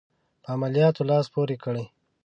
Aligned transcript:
په 0.43 0.47
عملیاتو 0.55 1.01
لاس 1.09 1.25
پوري 1.33 1.57
کړي. 1.63 1.85